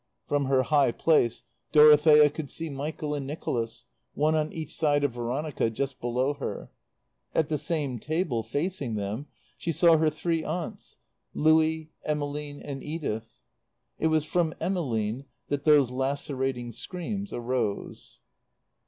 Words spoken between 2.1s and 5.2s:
could see Michael and Nicholas, one on each side of